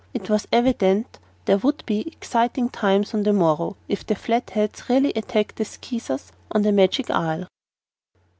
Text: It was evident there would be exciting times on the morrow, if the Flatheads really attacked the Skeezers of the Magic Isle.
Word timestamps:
It 0.15 0.31
was 0.31 0.47
evident 0.51 1.19
there 1.45 1.59
would 1.59 1.85
be 1.85 1.99
exciting 2.07 2.69
times 2.69 3.13
on 3.13 3.21
the 3.21 3.31
morrow, 3.33 3.77
if 3.87 4.03
the 4.03 4.15
Flatheads 4.15 4.89
really 4.89 5.13
attacked 5.15 5.57
the 5.57 5.63
Skeezers 5.65 6.31
of 6.49 6.63
the 6.63 6.71
Magic 6.71 7.11
Isle. 7.11 7.45